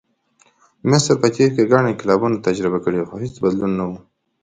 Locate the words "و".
3.89-3.91